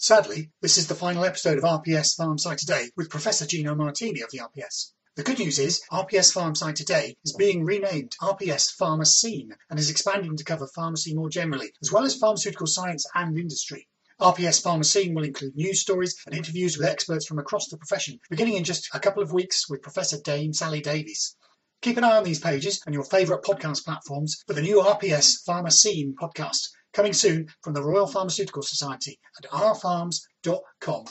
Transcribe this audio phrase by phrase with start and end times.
[0.00, 4.30] Sadly, this is the final episode of RPS PharmSci Today with Professor Gino Martini of
[4.30, 4.92] the RPS.
[5.16, 9.90] The good news is RPS PharmSci Today is being renamed RPS Pharma Scene and is
[9.90, 13.88] expanding to cover pharmacy more generally, as well as pharmaceutical science and industry.
[14.20, 18.20] RPS Pharma Scene will include news stories and interviews with experts from across the profession,
[18.30, 21.34] beginning in just a couple of weeks with Professor Dame Sally Davies.
[21.82, 25.44] Keep an eye on these pages and your favourite podcast platforms for the new RPS
[25.44, 31.04] Pharma Scene podcast, coming soon from the Royal Pharmaceutical Society at rpharms.com.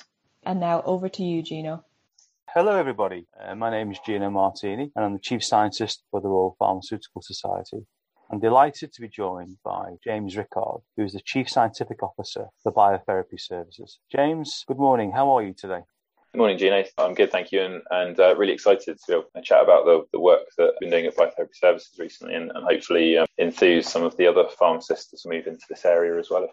[0.43, 1.83] And now over to you, Gino.
[2.49, 3.27] Hello, everybody.
[3.39, 7.21] Uh, my name is Gino Martini, and I'm the Chief Scientist for the Royal Pharmaceutical
[7.21, 7.85] Society.
[8.31, 12.73] I'm delighted to be joined by James Rickard, who is the Chief Scientific Officer for
[12.73, 13.99] Biotherapy Services.
[14.11, 15.11] James, good morning.
[15.11, 15.81] How are you today?
[16.33, 16.83] Good morning, Gino.
[16.97, 19.85] I'm good, thank you, and, and uh, really excited to be able to chat about
[19.85, 23.25] the, the work that I've been doing at Biotherapy Services recently and, and hopefully um,
[23.37, 26.47] enthuse some of the other pharmacists to move into this area as well.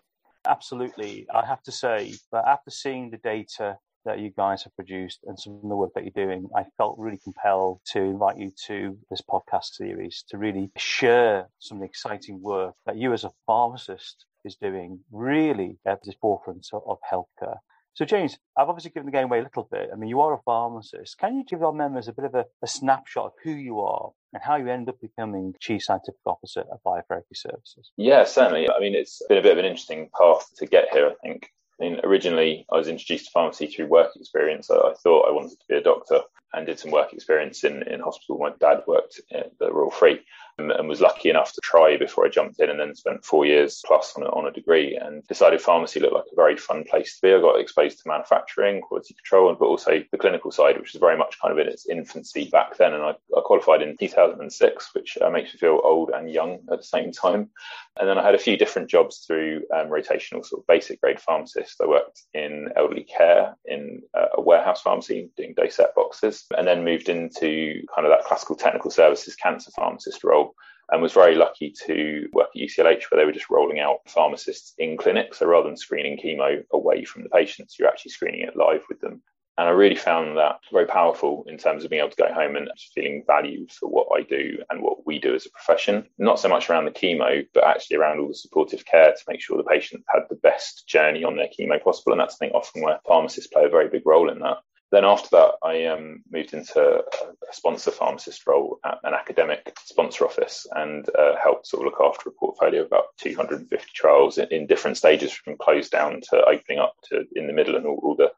[0.47, 1.27] Absolutely.
[1.35, 5.39] I have to say that after seeing the data that you guys have produced and
[5.39, 8.97] some of the work that you're doing, I felt really compelled to invite you to
[9.11, 13.31] this podcast series to really share some of the exciting work that you as a
[13.47, 17.57] pharmacist is doing really at the forefront of healthcare.
[17.95, 19.89] So, James, I've obviously given the game away a little bit.
[19.93, 21.17] I mean, you are a pharmacist.
[21.19, 24.11] Can you give our members a bit of a, a snapshot of who you are
[24.33, 27.93] and how you end up becoming Chief Scientific Officer at Biotherapy Services?
[27.97, 28.69] Yeah, certainly.
[28.69, 31.51] I mean, it's been a bit of an interesting path to get here, I think.
[31.81, 34.71] I mean, originally, I was introduced to pharmacy through work experience.
[34.71, 36.21] I, I thought I wanted to be a doctor
[36.53, 38.39] and did some work experience in, in hospital.
[38.39, 40.21] My dad worked at the Royal Free
[40.59, 43.83] and, was lucky enough to try before I jumped in and then spent four years
[43.87, 47.17] plus on a, on a degree and decided pharmacy looked like a very fun place
[47.17, 47.35] to be.
[47.35, 51.17] I got exposed to manufacturing, quality control, but also the clinical side, which was very
[51.17, 52.93] much kind of in its infancy back then.
[52.95, 56.79] And I, I qualified in 2006, which uh, makes me feel old and young at
[56.79, 57.51] the same time.
[57.99, 61.21] And then I had a few different jobs through um, rotational sort of basic grade
[61.21, 61.81] pharmacist.
[61.81, 66.67] I worked in elderly care in uh, a warehouse pharmacy doing day set boxes and
[66.67, 70.44] then moved into kind of that classical technical services cancer pharmacist role
[70.91, 74.75] and was very lucky to work at UCLH where they were just rolling out pharmacists
[74.79, 75.39] in clinics.
[75.39, 79.01] So rather than screening chemo away from the patients, you're actually screening it live with
[79.01, 79.23] them.
[79.57, 82.57] And I really found that very powerful in terms of being able to go home
[82.57, 86.07] and feeling valued for what I do and what we do as a profession.
[86.19, 89.41] Not so much around the chemo, but actually around all the supportive care to make
[89.41, 92.13] sure the patient had the best journey on their chemo possible.
[92.13, 94.59] And that's, think, often where pharmacists play a very big role in that.
[94.95, 97.03] Then after that, I um, moved into a
[97.51, 102.29] sponsor pharmacist role at an academic sponsor office and uh, helped sort of look after
[102.29, 106.79] a portfolio of about 250 trials in, in, different stages from closed down to opening
[106.79, 108.31] up to in the middle and all, all the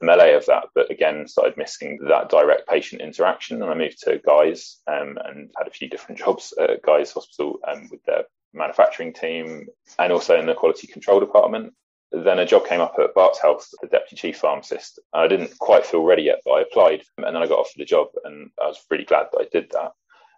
[0.00, 3.62] melee of that, but again, started missing that direct patient interaction.
[3.62, 7.60] And I moved to Guy's um, and had a few different jobs at Guy's Hospital
[7.68, 9.68] um, with their manufacturing team
[10.00, 11.72] and also in the quality control department.
[12.12, 14.98] Then a job came up at Barts Health, the deputy chief pharmacist.
[15.12, 17.84] I didn't quite feel ready yet, but I applied and then I got offered a
[17.84, 19.92] job and I was really glad that I did that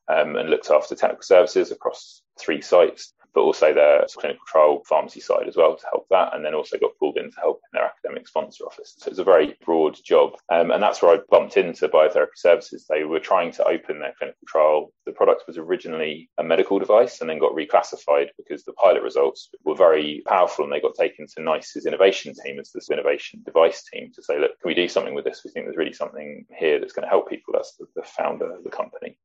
[0.08, 5.20] um, and looked after technical services across three sites but also their clinical trial pharmacy
[5.20, 6.34] side as well to help that.
[6.34, 8.94] And then also got pulled in to help in their academic sponsor office.
[8.98, 10.34] So it's a very broad job.
[10.48, 12.86] Um, and that's where I bumped into biotherapy services.
[12.88, 14.92] They were trying to open their clinical trial.
[15.06, 19.48] The product was originally a medical device and then got reclassified because the pilot results
[19.64, 23.84] were very powerful and they got taken to NICE's innovation team as this innovation device
[23.92, 25.42] team to say, look, can we do something with this?
[25.44, 27.54] We think there's really something here that's going to help people.
[27.54, 29.16] That's the, the founder of the company.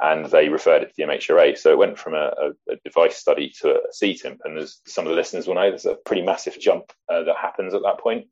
[0.00, 1.56] And they referred it to the MHRA.
[1.56, 4.38] So it went from a, a, a device study to a CTIMP.
[4.44, 7.36] And as some of the listeners will know, there's a pretty massive jump uh, that
[7.36, 8.26] happens at that point.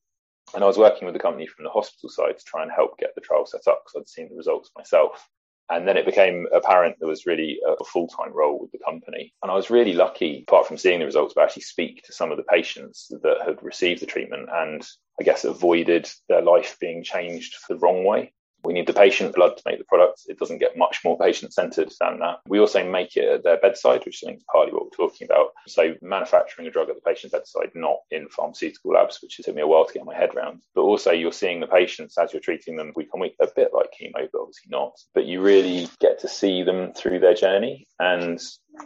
[0.54, 2.98] And I was working with the company from the hospital side to try and help
[2.98, 5.28] get the trial set up because I'd seen the results myself.
[5.70, 9.32] And then it became apparent there was really a full time role with the company.
[9.42, 12.30] And I was really lucky, apart from seeing the results, to actually speak to some
[12.30, 14.86] of the patients that had received the treatment and
[15.18, 18.34] I guess avoided their life being changed the wrong way.
[18.64, 20.22] We need the patient blood to make the product.
[20.26, 22.40] It doesn't get much more patient centered than that.
[22.46, 25.26] We also make it at their bedside, which I think is partly what we're talking
[25.26, 25.48] about.
[25.66, 29.62] So manufacturing a drug at the patient's bedside, not in pharmaceutical labs, which took me
[29.62, 30.62] a while to get my head around.
[30.74, 33.72] But also you're seeing the patients as you're treating them week on week, a bit
[33.74, 34.92] like chemo, but obviously not.
[35.14, 38.40] But you really get to see them through their journey and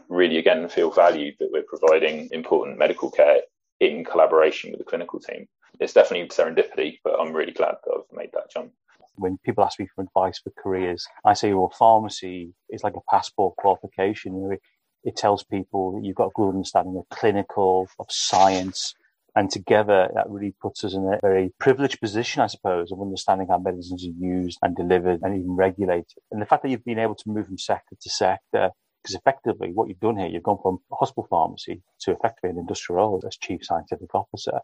[0.09, 3.41] really again feel valued that we're providing important medical care
[3.81, 5.47] in collaboration with the clinical team.
[5.79, 8.73] It's definitely serendipity, but I'm really glad that I've made that jump
[9.17, 13.11] when people ask me for advice for careers, I say, well, pharmacy is like a
[13.11, 14.51] passport qualification.
[14.53, 14.61] It,
[15.05, 18.95] it tells people that you've got a good understanding of clinical, of science,
[19.37, 23.49] and together that really puts us in a very privileged position, I suppose, of understanding
[23.51, 26.19] how medicines are used and delivered and even regulated.
[26.33, 28.71] And the fact that you've been able to move from sector to sector,
[29.03, 32.97] because effectively what you've done here, you've gone from hospital pharmacy to effectively an industrial
[32.97, 34.61] role as chief scientific officer.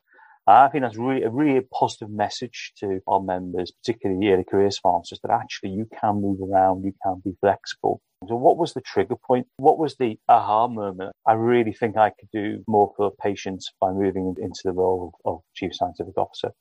[0.46, 4.78] I think that's really a really positive message to our members, particularly the early careers
[4.78, 8.00] pharmacists, that actually you can move around, you can be flexible.
[8.28, 9.46] So, what was the trigger point?
[9.56, 11.12] What was the aha moment?
[11.26, 15.40] I really think I could do more for patients by moving into the role of
[15.54, 16.52] chief scientific officer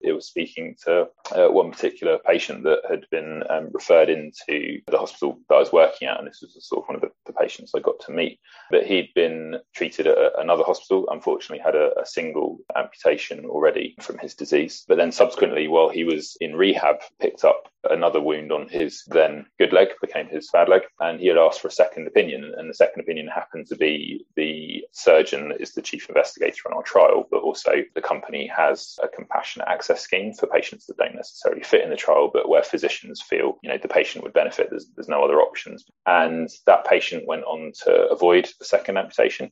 [0.00, 4.98] it was speaking to uh, one particular patient that had been um, referred into the
[4.98, 7.32] hospital that I was working at, and this was sort of one of the, the
[7.32, 8.38] patients I got to meet.
[8.70, 14.18] But he'd been treated at another hospital, unfortunately, had a, a, single amputation already from
[14.18, 14.84] his disease.
[14.88, 19.46] But then subsequently, while he was in rehab, picked up another wound on his then
[19.58, 22.54] good leg, became his bad leg, and he had asked for a second opinion.
[22.56, 26.76] And the second opinion happened to be the surgeon that is the chief investigator on
[26.76, 31.14] our trial, but also the company has a compassionate access scheme for patients that don't
[31.14, 34.68] necessarily fit in the trial, but where physicians feel you know the patient would benefit.
[34.70, 39.50] There's, there's no other options, and that patient went on to avoid the second amputation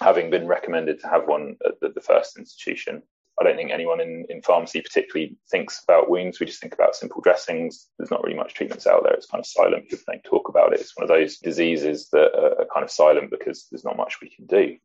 [0.00, 3.02] having been recommended to have one at the, the, first institution.
[3.40, 6.38] I don't think anyone in, in pharmacy particularly thinks about wounds.
[6.38, 7.88] We just think about simple dressings.
[7.98, 9.14] There's not really much treatments out there.
[9.14, 9.88] It's kind of silent.
[9.88, 10.80] People don't talk about it.
[10.80, 14.30] It's one of those diseases that are kind of silent because there's not much we
[14.30, 14.76] can do.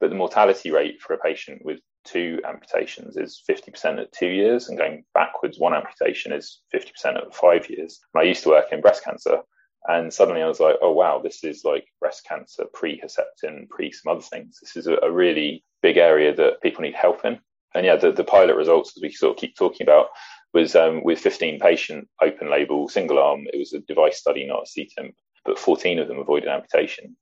[0.00, 4.68] But the mortality rate for a patient with two amputations is 50% at two years,
[4.68, 8.00] and going backwards, one amputation is 50% at five years.
[8.14, 9.40] And I used to work in breast cancer,
[9.88, 13.90] and suddenly I was like, oh, wow, this is like breast cancer, pre Herceptin, pre
[13.90, 14.58] some other things.
[14.60, 17.38] This is a, a really big area that people need help in.
[17.74, 20.08] And yeah, the, the pilot results, as we sort of keep talking about,
[20.52, 23.46] was um, with 15 patient open label single arm.
[23.52, 25.14] It was a device study, not a CTIMP,
[25.44, 27.16] but 14 of them avoided amputation.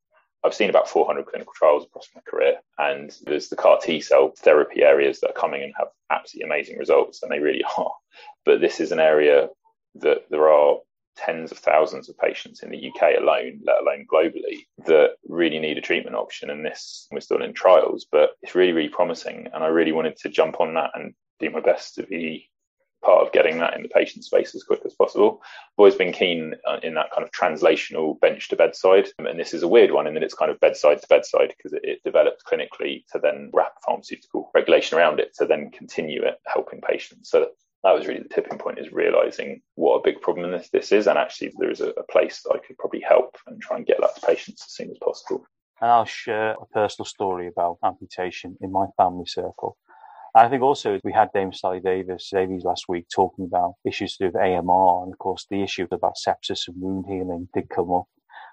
[0.44, 4.32] I've seen about 400 clinical trials across my career, and there's the CAR T cell
[4.38, 7.92] therapy areas that are coming and have absolutely amazing results, and they really are.
[8.44, 9.48] But this is an area
[9.96, 10.78] that there are
[11.16, 15.76] tens of thousands of patients in the UK alone, let alone globally, that really need
[15.76, 16.50] a treatment option.
[16.50, 19.48] And this we're still in trials, but it's really, really promising.
[19.52, 22.49] And I really wanted to jump on that and do my best to be
[23.02, 25.40] part of getting that in the patient space as quick as possible.
[25.42, 29.08] I've always been keen uh, in that kind of translational bench to bedside.
[29.18, 31.72] And this is a weird one in that it's kind of bedside to bedside because
[31.72, 36.38] it, it developed clinically to then wrap pharmaceutical regulation around it to then continue it
[36.46, 37.30] helping patients.
[37.30, 37.48] So
[37.82, 41.06] that was really the tipping point is realizing what a big problem this, this is
[41.06, 43.86] and actually there is a, a place that I could probably help and try and
[43.86, 45.46] get that to patients as soon as possible.
[45.80, 49.78] And I'll share a personal story about amputation in my family circle.
[50.34, 54.24] I think also we had Dame Sally Davis Davies last week talking about issues to
[54.24, 57.92] do with AMR, and of course the issue about sepsis and wound healing did come
[57.92, 58.04] up.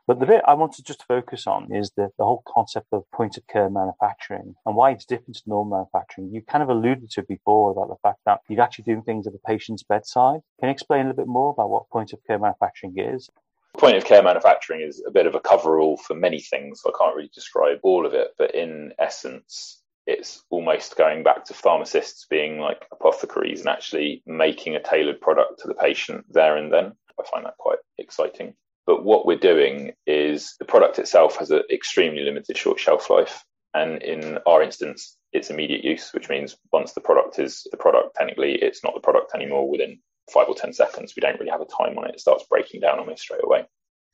[0.08, 3.04] But the bit I want to just focus on is the, the whole concept of
[3.12, 6.34] point of care manufacturing and why it's different to normal manufacturing.
[6.34, 9.34] You kind of alluded to before about the fact that you're actually doing things at
[9.34, 10.40] the patient's bedside.
[10.60, 13.30] Can you explain a little bit more about what point of care manufacturing is?
[13.78, 16.82] Point of care manufacturing is a bit of a coverall for many things.
[16.82, 21.44] So I can't really describe all of it, but in essence, it's almost going back
[21.46, 26.56] to pharmacists being like apothecaries and actually making a tailored product to the patient there
[26.58, 26.94] and then.
[27.20, 28.54] I find that quite exciting.
[28.86, 33.44] But what we're doing is the product itself has an extremely limited short shelf life.
[33.74, 38.16] And in our instance, it's immediate use, which means once the product is the product,
[38.16, 40.00] technically it's not the product anymore within
[40.32, 41.14] five or 10 seconds.
[41.16, 42.16] We don't really have a time on it.
[42.16, 43.66] It starts breaking down almost straight away.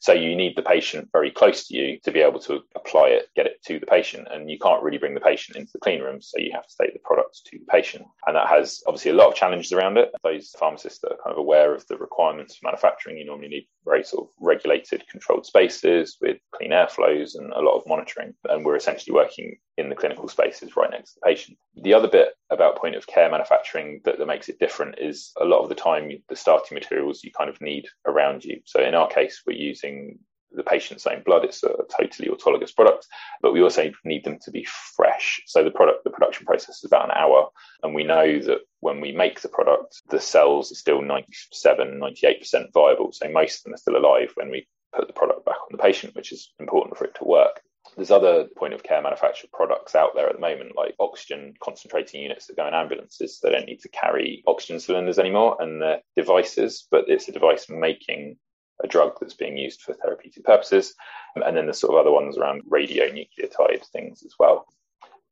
[0.04, 3.30] So you need the patient very close to you to be able to apply it,
[3.38, 4.28] get it to the patient.
[4.30, 6.22] And you can't really bring the patient into the clean room.
[6.22, 8.04] So you have to take the product to the patient.
[8.28, 10.12] And that has obviously a lot of challenges around it.
[10.22, 13.68] Those pharmacists that are kind of aware of the requirements for manufacturing, you normally need
[13.86, 18.34] very sort of regulated, controlled spaces with clean air flows and a lot of monitoring.
[18.50, 21.58] And we're essentially working in the clinical spaces right next to the patient.
[21.75, 25.46] The other bit about point of care manufacturing that, that makes it different is a
[25.46, 28.62] lot of the time the starting materials you kind of need around you.
[28.66, 30.20] So in our case, we're using
[30.53, 31.43] the patient's own blood.
[31.43, 33.07] It's a totally autologous product,
[33.41, 35.41] but we also need them to be fresh.
[35.45, 37.50] So the product, the production process is about an hour.
[37.81, 42.74] And we know that when we make the product, the cells are still 97, 98%
[42.74, 43.12] viable.
[43.12, 45.77] So most of them are still alive when we put the product back on the
[45.77, 47.62] patient, which is important for it to work.
[47.95, 52.22] There's other point of care manufactured products out there at the moment, like oxygen concentrating
[52.22, 53.39] units that go in ambulances.
[53.41, 57.69] They don't need to carry oxygen cylinders anymore and they're devices, but it's a device
[57.69, 58.38] making
[58.82, 60.96] a drug that's being used for therapeutic purposes.
[61.36, 64.65] And then there's sort of other ones around radionuclide things as well.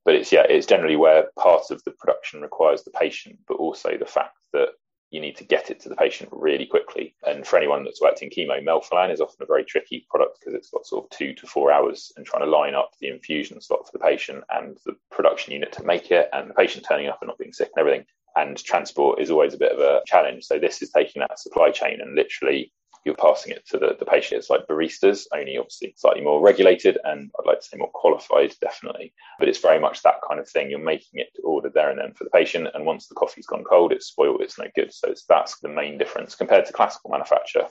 [0.04, 3.98] But it's yeah, it's generally where part of the production requires the patient, but also
[3.98, 4.70] the fact that
[5.12, 7.14] you need to get it to the patient really quickly.
[7.28, 10.54] And for anyone that's worked in chemo, melphalan is often a very tricky product because
[10.54, 13.60] it's got sort of two to four hours and trying to line up the infusion
[13.62, 17.08] slot for the patient and the production unit to make it and the patient turning
[17.08, 18.06] up and not being sick and everything.
[18.38, 20.46] And transport is always a bit of a challenge.
[20.46, 22.72] So this is taking that supply chain and literally
[23.04, 24.40] you're passing it to the, the patient.
[24.40, 28.54] It's like baristas, only obviously slightly more regulated and I'd like to say more qualified,
[28.62, 29.14] definitely.
[29.40, 30.70] But it's very much that kind of thing.
[30.70, 32.68] You're making it to order there and then for the patient.
[32.74, 34.94] And once the coffee's gone cold, it's spoiled, it's no good.
[34.94, 37.68] So that's the main difference compared to classical manufacture,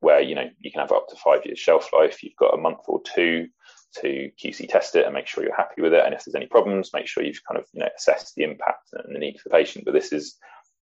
[0.00, 2.22] where you know you can have up to five years shelf life.
[2.22, 3.48] You've got a month or two
[3.96, 6.04] to QC test it and make sure you're happy with it.
[6.04, 8.88] And if there's any problems, make sure you've kind of you know assessed the impact
[8.92, 9.84] and the need for the patient.
[9.84, 10.38] But this is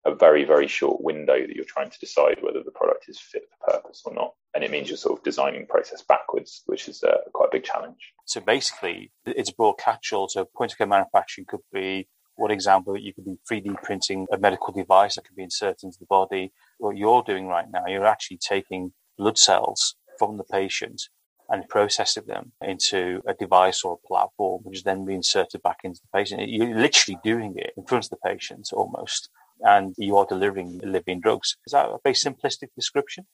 [0.05, 3.43] a very, very short window that you're trying to decide whether the product is fit
[3.49, 4.33] for purpose or not.
[4.53, 7.63] And it means you're sort of designing process backwards, which is a, quite a big
[7.63, 8.13] challenge.
[8.25, 10.29] So basically, it's a broad catch-all.
[10.29, 14.37] So point of care manufacturing could be one example you could be 3D printing a
[14.37, 16.51] medical device that could be inserted into the body.
[16.77, 21.01] What you're doing right now, you're actually taking blood cells from the patient
[21.49, 26.01] and processing them into a device or a platform, which is then reinserted back into
[26.01, 26.49] the patient.
[26.49, 29.29] You're literally doing it in front of the patient almost
[29.61, 31.55] and you are delivering living drugs.
[31.65, 33.25] Is that a very simplistic description?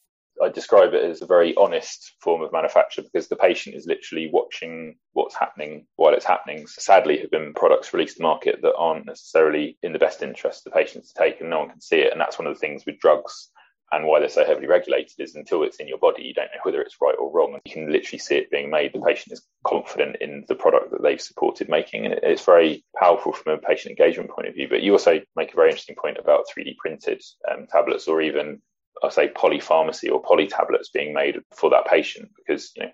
[0.42, 4.30] I describe it as a very honest form of manufacture because the patient is literally
[4.34, 6.66] watching what's happening while it's happening.
[6.66, 10.66] So sadly, have been products released to market that aren't necessarily in the best interest
[10.66, 12.12] of the patients to take, and no one can see it.
[12.12, 13.52] And that's one of the things with drugs
[13.92, 16.62] and why they're so heavily regulated is until it's in your body, you don't know
[16.64, 17.54] whether it's right or wrong.
[17.54, 18.94] And you can literally see it being made.
[18.94, 22.06] The patient is confident in the product that they've supported making.
[22.06, 24.68] And it's very powerful from a patient engagement point of view.
[24.70, 27.22] But you also make a very interesting point about 3D printed
[27.52, 28.62] um, tablets or even
[29.04, 32.92] I say polypharmacy or poly tablets being made for that patient because you know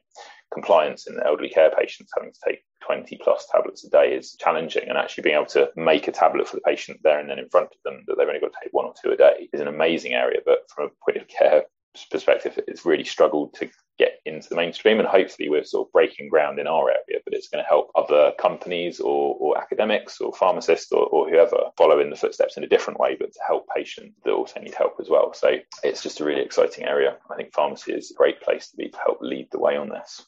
[0.53, 4.87] compliance in elderly care patients having to take 20 plus tablets a day is challenging
[4.87, 7.49] and actually being able to make a tablet for the patient there and then in
[7.49, 9.61] front of them that they've only got to take one or two a day is
[9.61, 11.63] an amazing area but from a point of care
[12.11, 16.29] perspective it's really struggled to get into the mainstream and hopefully we're sort of breaking
[16.29, 20.31] ground in our area but it's going to help other companies or, or academics or
[20.33, 23.65] pharmacists or, or, whoever follow in the footsteps in a different way but to help
[23.75, 25.33] patients that also need help as well.
[25.33, 27.17] So it's just a really exciting area.
[27.31, 29.89] I think pharmacy is a great place to be to help lead the way on
[29.89, 30.23] this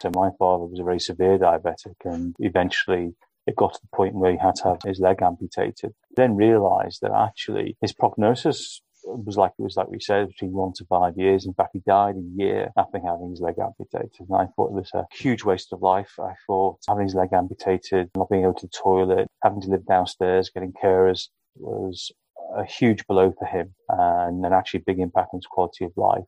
[0.00, 3.14] so my father was a very severe diabetic and eventually
[3.46, 5.92] it got to the point where he had to have his leg amputated.
[6.16, 10.72] Then realized that actually his prognosis was like it was like we said between one
[10.74, 11.46] to five years.
[11.46, 14.10] In fact, he died a year after having his leg amputated.
[14.18, 16.12] And I thought it was a huge waste of life.
[16.18, 20.50] I thought having his leg amputated, not being able to toilet, having to live downstairs,
[20.52, 22.10] getting carers was
[22.56, 26.24] a huge blow for him and an actually big impact on his quality of life.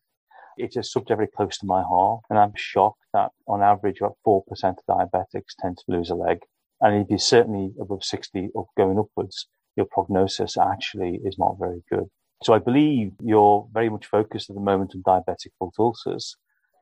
[0.59, 4.17] It's a subject very close to my heart, and I'm shocked that on average about
[4.25, 6.41] four percent of diabetics tend to lose a leg,
[6.81, 9.47] and if you're certainly above sixty or going upwards,
[9.77, 12.09] your prognosis actually is not very good.
[12.43, 16.37] So I believe you're very much focused at the moment on diabetic foot ulcers,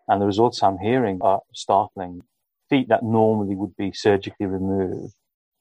[0.08, 2.22] and the results I'm hearing are startling.
[2.70, 5.14] Feet that normally would be surgically removed,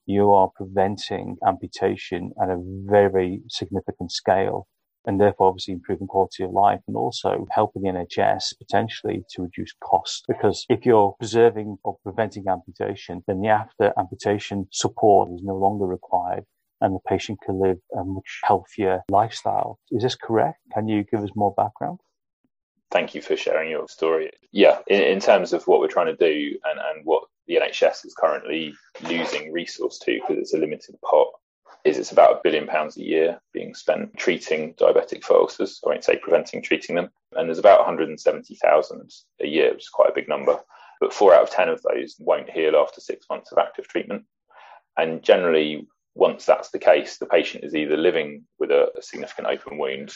[0.05, 4.67] you are preventing amputation at a very, very significant scale
[5.05, 9.73] and therefore obviously improving quality of life and also helping the NHS potentially to reduce
[9.83, 10.23] costs.
[10.27, 15.85] Because if you're preserving or preventing amputation, then the after amputation support is no longer
[15.85, 16.45] required
[16.81, 19.79] and the patient can live a much healthier lifestyle.
[19.91, 20.59] Is this correct?
[20.73, 21.99] Can you give us more background?
[22.91, 24.31] Thank you for sharing your story.
[24.51, 28.05] Yeah, in, in terms of what we're trying to do and, and what the NHS
[28.05, 31.27] is currently losing resource to because it's a limited pot
[31.85, 35.79] is it's about a billion pounds a year being spent treating diabetic foot ulcers.
[35.85, 37.11] I won't say preventing, treating them.
[37.33, 40.59] And there's about 170,000 a year, which is quite a big number.
[40.99, 44.23] But four out of 10 of those won't heal after six months of active treatment.
[44.97, 49.47] And generally, once that's the case, the patient is either living with a, a significant
[49.47, 50.11] open wound,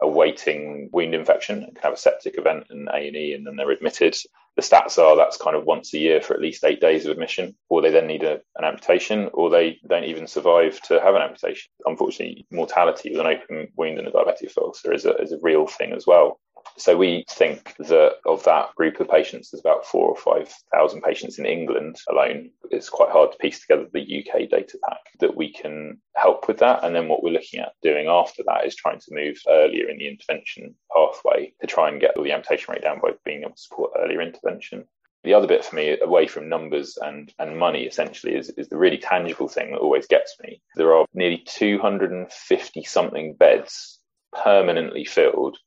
[0.00, 4.16] awaiting wound infection, and can have a septic event and A&E, and then they're admitted,
[4.56, 7.10] the stats are that's kind of once a year for at least eight days of
[7.10, 11.14] admission, or they then need a, an amputation, or they don't even survive to have
[11.14, 11.70] an amputation.
[11.86, 15.66] Unfortunately, mortality with an open wound and a diabetic ulcer is a, is a real
[15.66, 16.38] thing as well.
[16.78, 21.02] So we think that of that group of patients, there's about four or five thousand
[21.02, 22.50] patients in England alone.
[22.70, 26.58] It's quite hard to piece together the UK data pack that we can help with
[26.58, 26.84] that.
[26.84, 29.98] And then what we're looking at doing after that is trying to move earlier in
[29.98, 33.60] the intervention pathway to try and get the amputation rate down by being able to
[33.60, 34.84] support earlier intervention.
[35.24, 38.76] The other bit for me, away from numbers and, and money, essentially, is, is the
[38.76, 40.60] really tangible thing that always gets me.
[40.74, 44.00] There are nearly 250 something beds
[44.32, 45.58] permanently filled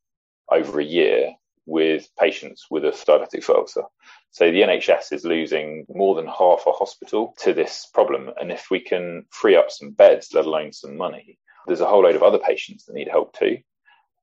[0.49, 1.33] over a year
[1.65, 3.83] with patients with a diabetic foot ulcer.
[4.31, 8.29] So the NHS is losing more than half a hospital to this problem.
[8.39, 12.03] And if we can free up some beds, let alone some money, there's a whole
[12.03, 13.59] load of other patients that need help too.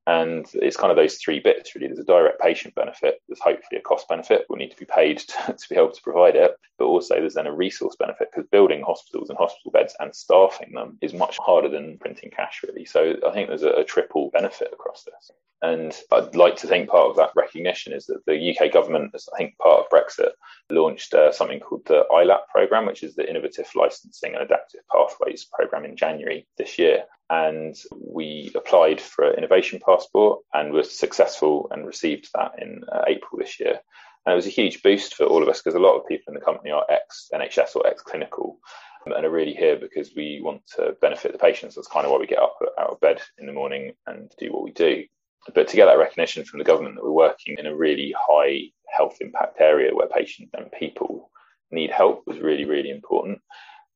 [0.05, 1.87] And it's kind of those three bits really.
[1.87, 3.21] There's a direct patient benefit.
[3.27, 4.45] There's hopefully a cost benefit.
[4.49, 6.51] We'll need to be paid to, to be able to provide it.
[6.77, 10.73] But also there's then a resource benefit because building hospitals and hospital beds and staffing
[10.73, 12.85] them is much harder than printing cash really.
[12.85, 15.31] So I think there's a, a triple benefit across this.
[15.63, 19.29] And I'd like to think part of that recognition is that the UK government, as
[19.33, 20.31] I think part of Brexit,
[20.69, 25.47] launched uh, something called the ILAP program, which is the Innovative Licensing and Adaptive Pathways
[25.53, 27.05] program in January this year.
[27.29, 33.05] And we applied for an innovation passport and were successful and received that in uh,
[33.07, 33.79] April this year.
[34.25, 36.25] And it was a huge boost for all of us because a lot of people
[36.27, 38.59] in the company are ex NHS or ex clinical
[39.05, 41.75] and are really here because we want to benefit the patients.
[41.75, 44.51] That's kind of why we get up out of bed in the morning and do
[44.51, 45.05] what we do.
[45.53, 48.71] But to get that recognition from the government that we're working in a really high
[48.89, 51.29] health impact area where patients and people
[51.71, 53.41] need help was really, really important.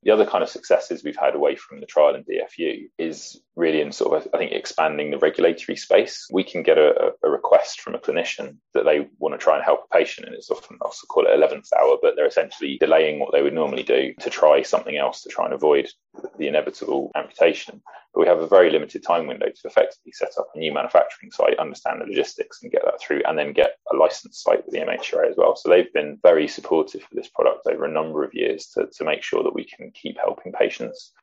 [0.03, 3.81] The other kind of successes we've had away from the trial in DFU is really
[3.81, 6.27] in sort of, I think, expanding the regulatory space.
[6.31, 9.65] We can get a, a request from a clinician that they want to try and
[9.65, 12.77] help a patient, and it's often I also call it 11th hour, but they're essentially
[12.77, 15.89] delaying what they would normally do to try something else to try and avoid
[16.37, 17.81] the inevitable amputation.
[18.17, 21.29] But we have a very limited time window to effectively set up a new manufacturing
[21.31, 24.73] site, understand the logistics, and get that through, and then get a licensed site with
[24.73, 25.55] the MHRA as well.
[25.55, 29.05] So they've been very supportive for this product over a number of years to, to
[29.05, 31.13] make sure that we can keep helping patients.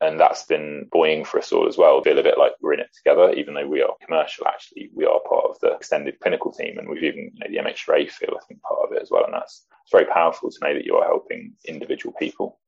[0.00, 2.02] And that's been buoying for us all as well.
[2.02, 4.48] Feel a bit like we're in it together, even though we are commercial.
[4.48, 7.70] Actually, we are part of the extended clinical team, and we've even you know, the
[7.70, 9.26] MHRA feel I think part of it as well.
[9.26, 12.58] And that's it's very powerful to know that you are helping individual people.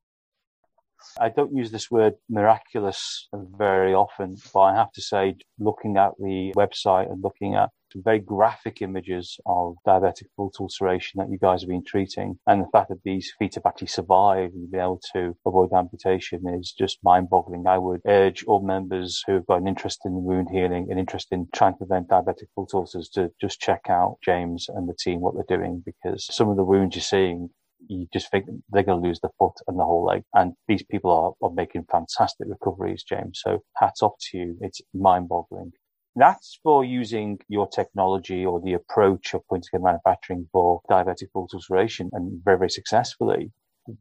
[1.21, 6.13] I don't use this word miraculous very often, but I have to say, looking at
[6.19, 11.39] the website and looking at some very graphic images of diabetic foot ulceration that you
[11.39, 14.79] guys have been treating, and the fact that these feet have actually survived and be
[14.79, 17.67] able to avoid amputation is just mind boggling.
[17.69, 21.29] I would urge all members who have got an interest in wound healing, and interest
[21.31, 25.21] in trying to prevent diabetic foot ulcers to just check out James and the team,
[25.21, 27.51] what they're doing, because some of the wounds you're seeing
[27.89, 30.23] you just think they're going to lose the foot and the whole leg.
[30.35, 33.41] And these people are, are making fantastic recoveries, James.
[33.45, 34.59] So hats off to you.
[34.61, 35.73] It's mind boggling.
[36.17, 41.31] That's for using your technology or the approach of point of care manufacturing for diabetic
[41.33, 43.53] foot ulceration and very, very successfully.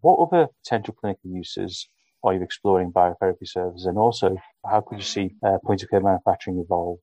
[0.01, 1.89] What other potential clinical uses
[2.23, 3.85] are you exploring biotherapy services?
[3.85, 6.99] And also, how could you see uh, point of care manufacturing evolve?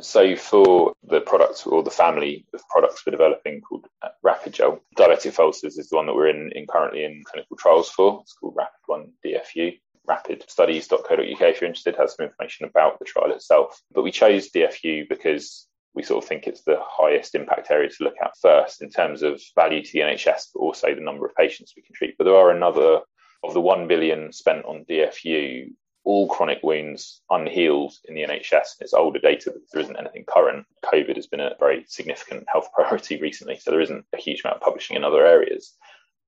[0.00, 4.80] So for the product or the family of products we're developing called uh, Rapid Gel,
[4.96, 8.20] diabetic ulcers is the one that we're in, in currently in clinical trials for.
[8.22, 9.78] It's called Rapid One DFU.
[10.06, 13.80] Rapidstudies.co.uk if you're interested has some information about the trial itself.
[13.92, 18.04] But we chose DFU because we sort of think it's the highest impact area to
[18.04, 21.34] look at first in terms of value to the NHS, but also the number of
[21.34, 22.16] patients we can treat.
[22.16, 23.00] But there are another
[23.42, 25.70] of the 1 billion spent on DFU,
[26.08, 28.80] all chronic wounds unhealed in the NHS.
[28.80, 30.64] It's older data because there isn't anything current.
[30.82, 34.56] COVID has been a very significant health priority recently, so there isn't a huge amount
[34.56, 35.74] of publishing in other areas.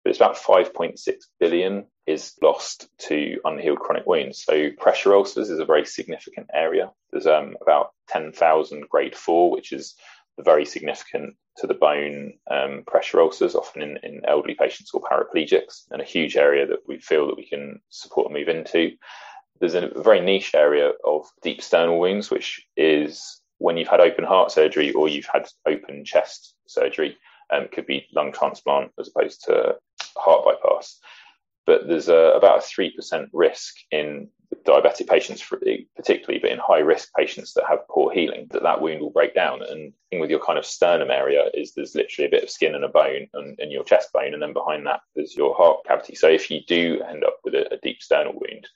[0.04, 0.98] But it's about 5.6
[1.38, 4.44] billion is lost to unhealed chronic wounds.
[4.44, 6.90] So pressure ulcers is a very significant area.
[7.10, 9.94] There's um, about 10,000 grade four, which is
[10.40, 15.84] very significant to the bone um, pressure ulcers, often in, in elderly patients or paraplegics,
[15.90, 18.92] and a huge area that we feel that we can support and move into
[19.60, 24.24] there's a very niche area of deep sternal wounds, which is when you've had open
[24.24, 27.16] heart surgery or you've had open chest surgery.
[27.52, 29.74] Um, could be lung transplant as opposed to
[30.16, 31.00] heart bypass.
[31.66, 34.28] But there's a, about a 3% risk in
[34.64, 35.44] diabetic patients,
[35.96, 39.34] particularly, but in high risk patients that have poor healing, that that wound will break
[39.34, 39.62] down.
[39.62, 42.74] And thing with your kind of sternum area is there's literally a bit of skin
[42.74, 45.84] and a bone and, and your chest bone, and then behind that there's your heart
[45.86, 46.14] cavity.
[46.14, 48.66] So if you do end up with a, a deep sternal wound,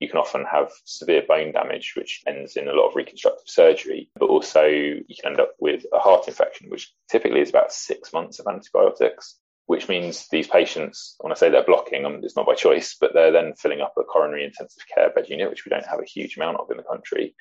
[0.00, 4.10] you can often have severe bone damage, which ends in a lot of reconstructive surgery,
[4.18, 8.12] but also you can end up with a heart infection, which typically is about six
[8.12, 9.38] months of antibiotics.
[9.66, 13.12] Which means these patients, when I say they're blocking, um, it's not by choice, but
[13.12, 16.06] they're then filling up a coronary intensive care bed unit, which we don't have a
[16.06, 17.34] huge amount of in the country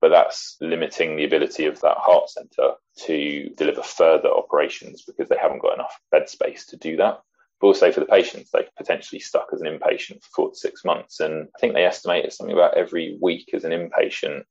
[0.00, 5.36] but that's limiting the ability of that heart centre to deliver further operations because they
[5.40, 7.20] haven't got enough bed space to do that.
[7.60, 10.84] But also for the patients, they're potentially stuck as an inpatient for four to six
[10.84, 11.20] months.
[11.20, 14.44] And I think they estimate it's something about every week as an inpatient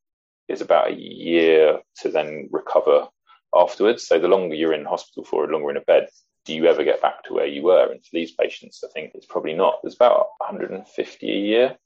[0.48, 3.08] is about a year to then recover
[3.56, 4.08] afterwards.
[4.08, 6.10] So the longer you're in hospital for, the longer in a bed,
[6.46, 7.92] do you ever get back to where you were?
[7.92, 9.80] And for these patients, I think it's probably not.
[9.82, 11.78] There's about 150 a year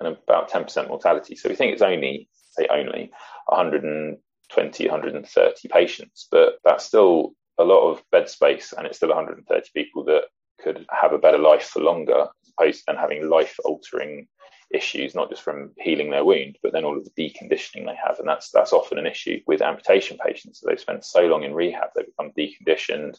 [0.00, 1.34] and about 10% mortality.
[1.34, 3.10] So we think it's only, say only,
[3.46, 9.70] 120, 130 patients, but that's still a lot of bed space and it's still 130
[9.74, 10.24] people that
[10.62, 14.28] could have a better life for longer, as opposed to then having life altering
[14.70, 18.18] issues, not just from healing their wound, but then all of the deconditioning they have.
[18.18, 20.62] And that's that's often an issue with amputation patients.
[20.64, 23.16] They've spent so long in rehab, they become deconditioned,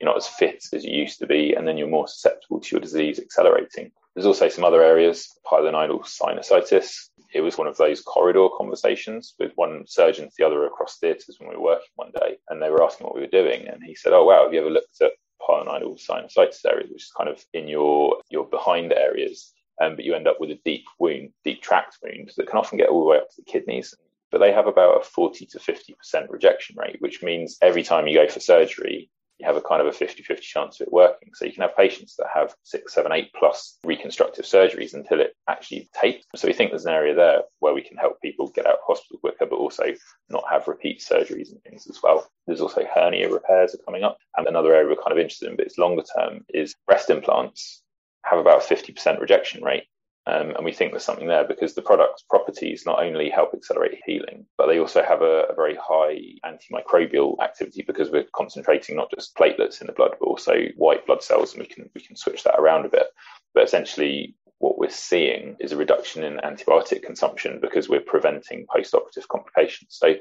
[0.00, 2.70] you're not as fit as you used to be, and then you're more susceptible to
[2.72, 3.92] your disease accelerating.
[4.14, 9.52] There's also some other areas, pilonidal sinusitis, it was one of those corridor conversations with
[9.54, 12.70] one surgeon to the other across theatres when we were working one day, and they
[12.70, 15.00] were asking what we were doing, and he said, "Oh wow, have you ever looked
[15.00, 15.12] at
[15.50, 20.14] pilonidal sinusitis areas, which is kind of in your your behind areas?" Um, but you
[20.14, 23.10] end up with a deep wound, deep tract wound that can often get all the
[23.10, 23.94] way up to the kidneys.
[24.30, 28.14] But they have about a 40 to 50% rejection rate, which means every time you
[28.14, 29.10] go for surgery,
[29.40, 31.30] you have a kind of a 50 50 chance of it working.
[31.34, 35.34] So you can have patients that have six, seven, eight plus reconstructive surgeries until it
[35.50, 36.24] actually takes.
[36.36, 38.80] So we think there's an area there where we can help people get out of
[38.86, 39.84] hospital quicker, but also
[40.28, 42.28] not have repeat surgeries and things as well.
[42.46, 44.18] There's also hernia repairs are coming up.
[44.36, 47.82] And another area we're kind of interested in, but it's longer term, is breast implants
[48.24, 49.84] have about a 50% rejection rate.
[50.26, 53.98] Um, and we think there's something there because the product's properties not only help accelerate
[54.04, 59.10] healing, but they also have a, a, very high antimicrobial activity because we're concentrating not
[59.10, 62.16] just platelets in the blood, but also white blood cells, and we can we can
[62.16, 63.06] switch that around a bit.
[63.54, 69.26] But essentially, what we're seeing is a reduction in antibiotic consumption because we're preventing post-operative
[69.28, 69.96] complications.
[69.98, 70.14] So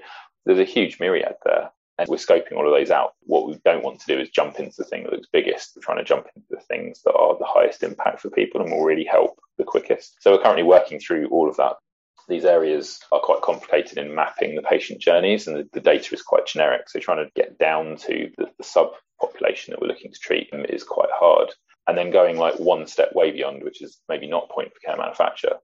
[0.45, 3.15] there's a huge myriad there and we're scoping all of those out.
[3.23, 5.73] What we don't want to do is jump into the thing that looks biggest.
[5.75, 8.71] We're trying to jump into the things that are the highest impact for people and
[8.71, 10.15] will really help the quickest.
[10.23, 11.75] So we're currently working through all of that.
[12.29, 16.21] These areas are quite complicated in mapping the patient journeys, and the, the data is
[16.21, 16.87] quite generic.
[16.87, 20.83] So trying to get down to the, the subpopulation that we're looking to treat is
[20.83, 21.49] quite hard.
[21.89, 24.95] And then going like one step way beyond, which is maybe not point for care
[24.95, 25.55] manufacture,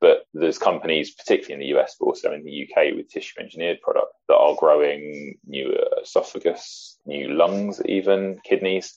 [0.00, 3.80] but there's companies, particularly in the US, but also in the UK, with tissue engineered
[3.80, 8.94] products that are growing new esophagus, new lungs, even kidneys.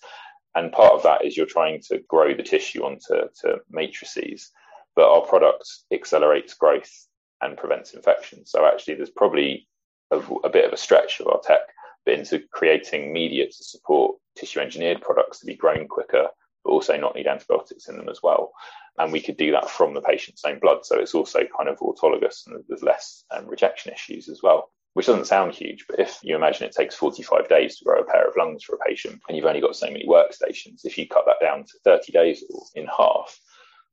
[0.54, 4.52] And part of that is you're trying to grow the tissue onto to matrices,
[4.96, 7.08] but our product accelerates growth
[7.42, 8.46] and prevents infection.
[8.46, 9.68] So actually, there's probably
[10.12, 11.62] a, a bit of a stretch of our tech
[12.06, 16.28] but into creating media to support tissue engineered products to be grown quicker,
[16.66, 18.52] but also not need antibiotics in them as well
[18.98, 20.86] and we could do that from the patient's own blood.
[20.86, 25.08] So it's also kind of autologous and there's less um, rejection issues as well, which
[25.08, 28.28] doesn't sound huge, but if you imagine it takes 45 days to grow a pair
[28.28, 31.26] of lungs for a patient and you've only got so many workstations, if you cut
[31.26, 33.38] that down to 30 days or in half,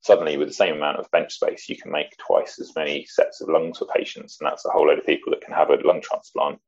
[0.02, 3.40] suddenly with the same amount of bench space, you can make twice as many sets
[3.40, 4.38] of lungs for patients.
[4.40, 6.60] And that's a whole load of people that can have a lung transplant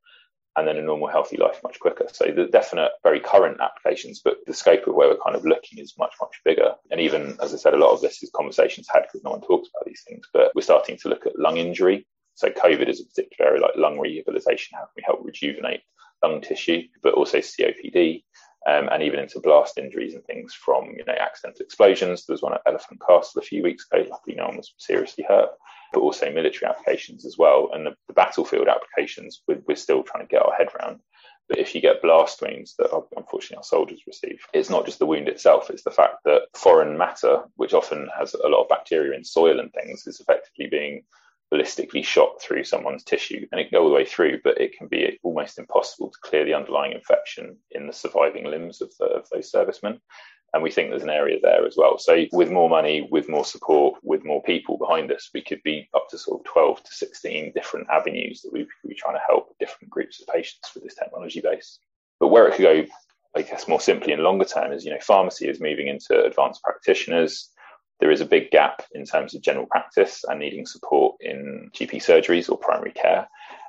[0.57, 2.05] and then a normal healthy life much quicker.
[2.11, 5.79] So the definite, very current applications, but the scope of where we're kind of looking
[5.79, 6.75] is much, much bigger.
[6.91, 9.41] And even, as I said, a lot of this is conversations had because no one
[9.41, 12.07] talks about these things, but we're starting to look at lung injury.
[12.35, 14.77] So COVID is a particular area like lung rehabilitation.
[14.77, 15.81] How can we help rejuvenate
[16.23, 18.23] lung tissue, but also COPD?
[18.67, 22.25] Um, and even into blast injuries and things from you know accidental explosions.
[22.25, 24.07] There was one at Elephant Castle a few weeks ago.
[24.09, 25.49] Luckily, no one was seriously hurt
[25.93, 27.69] but also military applications as well.
[27.73, 30.99] And the, the battlefield applications, we're, we're, still trying to get our head around.
[31.47, 35.05] But if you get blast wounds that unfortunately our soldiers receive, it's not just the
[35.05, 39.15] wound itself, it's the fact that foreign matter, which often has a lot of bacteria
[39.15, 41.03] in soil and things, is effectively being
[41.55, 44.77] ballistically shot through someone's tissue and it can go all the way through, but it
[44.77, 49.05] can be almost impossible to clear the underlying infection in the surviving limbs of, the,
[49.05, 49.99] of those servicemen.
[50.53, 51.97] And we think there's an area there as well.
[51.97, 55.89] So with more money, with more support, with more people behind us, we could be
[55.93, 59.21] up to sort of 12 to 16 different avenues that we could be trying to
[59.27, 61.79] help different groups of patients with this technology base.
[62.19, 62.85] But where it could go,
[63.35, 66.63] I guess more simply and longer term is, you know, pharmacy is moving into advanced
[66.63, 67.49] practitioners.
[67.99, 71.95] There is a big gap in terms of general practice and needing support in GP
[71.95, 73.27] surgeries or primary care.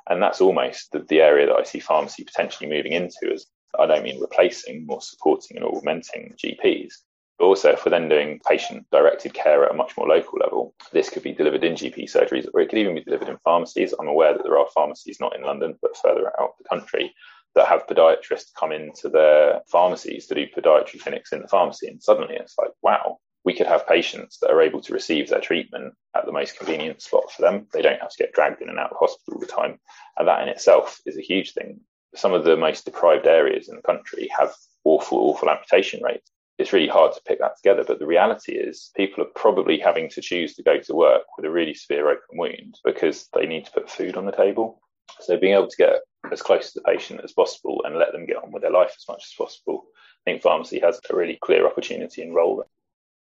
[0.09, 3.45] And that's almost the, the area that I see pharmacy potentially moving into as
[3.79, 6.93] I don't mean replacing, more supporting and augmenting GPs.
[7.37, 10.73] But also, if we're then doing patient directed care at a much more local level,
[10.91, 13.93] this could be delivered in GP surgeries or it could even be delivered in pharmacies.
[13.99, 17.13] I'm aware that there are pharmacies not in London, but further out the country
[17.53, 21.87] that have podiatrists come into their pharmacies to do podiatry clinics in the pharmacy.
[21.87, 25.41] And suddenly it's like, wow, we could have patients that are able to receive their
[25.41, 27.67] treatment at the most convenient spot for them.
[27.71, 29.79] They don't have to get dragged in and out of hospital all the time.
[30.17, 31.79] And that in itself is a huge thing
[32.17, 36.31] some of the most deprived areas in the country have awful, awful amputation rates.
[36.57, 40.09] It's really hard to pick that together, but the reality is people are probably having
[40.09, 43.65] to choose to go to work with a really severe open wound because they need
[43.65, 44.81] to put food on the table.
[45.19, 45.99] So being able to get
[46.31, 48.93] as close to the patient as possible and let them get on with their life
[48.97, 49.85] as much as possible,
[50.25, 52.63] I think pharmacy has a really clear opportunity and role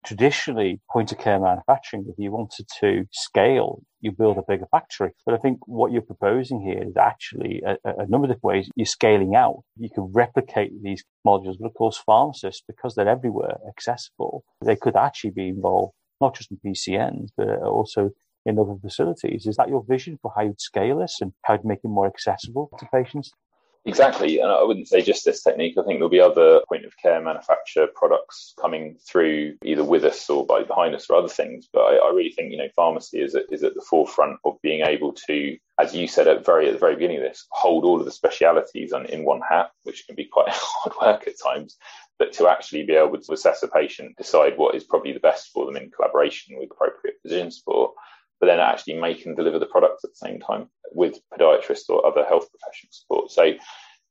[0.04, 5.12] traditionally point of care manufacturing, if you wanted to scale, you build a bigger factory.
[5.24, 8.70] But I think what you're proposing here is actually a, a, number of different ways
[8.76, 9.62] you're scaling out.
[9.76, 14.96] You can replicate these modules, but of course, pharmacists, because they're everywhere accessible, they could
[14.96, 18.10] actually be involved not just in PCNs, but also
[18.46, 19.46] in other facilities.
[19.46, 22.06] Is that your vision for how you'd scale this and how you'd make it more
[22.06, 23.30] accessible to patients?
[23.86, 25.74] Exactly, and I wouldn't say just this technique.
[25.76, 30.30] I think there'll be other point of care manufacturer products coming through either with us
[30.30, 31.68] or by behind us or other things.
[31.70, 34.56] But I, I really think you know pharmacy is at, is at the forefront of
[34.62, 37.84] being able to, as you said at very at the very beginning of this, hold
[37.84, 41.34] all of the specialities on, in one hat, which can be quite hard work at
[41.38, 41.76] times.
[42.18, 45.50] But to actually be able to assess a patient, decide what is probably the best
[45.52, 47.92] for them in collaboration with appropriate physician support,
[48.40, 52.06] but then actually make and deliver the product at the same time with podiatrists or
[52.06, 53.30] other health professional support.
[53.30, 53.52] So,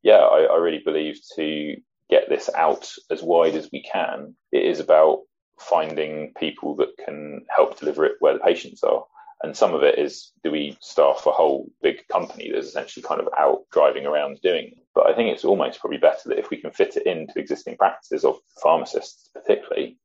[0.01, 1.75] yeah, I, I really believe to
[2.09, 5.21] get this out as wide as we can, it is about
[5.59, 9.05] finding people that can help deliver it where the patients are.
[9.41, 13.19] And some of it is do we staff a whole big company that's essentially kind
[13.19, 14.85] of out driving around doing it?
[14.95, 17.75] But I think it's almost probably better that if we can fit it into existing
[17.75, 19.97] practices of pharmacists, particularly,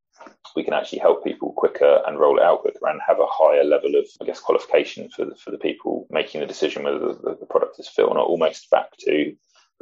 [0.57, 3.64] we can actually help people quicker and roll it out quicker and have a higher
[3.64, 7.37] level of, I guess, qualification for the, for the people making the decision whether the,
[7.40, 8.26] the product is fit or not.
[8.26, 9.35] Almost back to,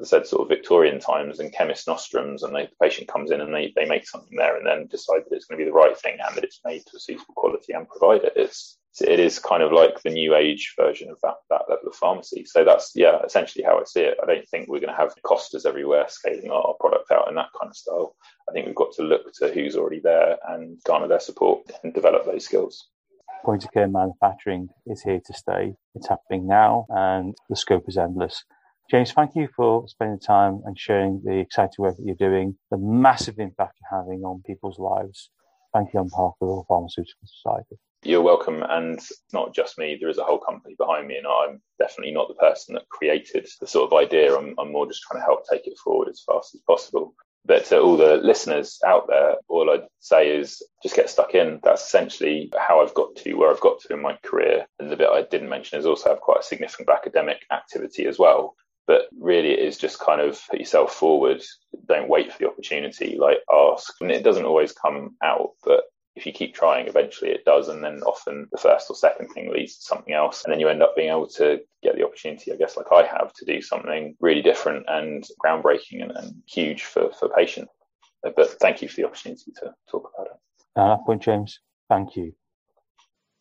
[0.05, 3.55] said, sort of Victorian times and chemist nostrums, and they, the patient comes in and
[3.55, 5.97] they, they make something there and then decide that it's going to be the right
[5.99, 8.33] thing and that it's made to a suitable quality and provide it.
[8.37, 11.95] It's it is kind of like the new age version of that that level of
[11.95, 12.45] pharmacy.
[12.47, 14.17] So that's yeah, essentially how I see it.
[14.23, 17.51] I don't think we're going to have costas everywhere scaling our product out in that
[17.61, 18.17] kind of style.
[18.49, 21.93] I think we've got to look to who's already there and garner their support and
[21.93, 22.89] develop those skills.
[23.45, 25.75] Point of care manufacturing is here to stay.
[25.95, 28.45] It's happening now, and the scope is endless.
[28.91, 32.79] James, thank you for spending time and sharing the exciting work that you're doing, the
[32.79, 35.31] massive impact you're having on people's lives.
[35.75, 38.63] Thank you on behalf of the Pharmaceutical Society you're welcome.
[38.69, 39.01] And
[39.33, 42.35] not just me, there is a whole company behind me, and I'm definitely not the
[42.35, 44.37] person that created the sort of idea.
[44.37, 47.15] I'm, I'm more just trying to help take it forward as fast as possible.
[47.45, 51.61] But to all the listeners out there, all I'd say is just get stuck in.
[51.63, 54.67] That's essentially how I've got to where I've got to in my career.
[54.81, 58.19] And the bit I didn't mention is also have quite a significant academic activity as
[58.19, 58.57] well.
[58.87, 61.43] But really, it is just kind of put yourself forward.
[61.89, 63.17] Don't wait for the opportunity.
[63.19, 65.85] Like ask, and it doesn't always come out, but
[66.17, 67.69] if you keep trying, eventually it does.
[67.69, 70.45] And then often the first or second thing leads to something else.
[70.45, 73.05] And then you end up being able to get the opportunity, I guess, like I
[73.07, 77.71] have, to do something really different and groundbreaking and, and huge for, for patients.
[78.23, 80.33] But thank you for the opportunity to talk about it.
[80.77, 82.33] At that point, James, thank you.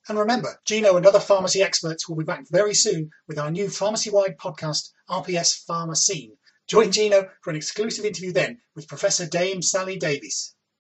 [0.08, 3.70] And remember, Gino and other pharmacy experts will be back very soon with our new
[3.70, 6.38] pharmacy wide podcast, RPS Pharma Scene.
[6.68, 10.55] Join Gino for an exclusive interview then with Professor Dame Sally Davies.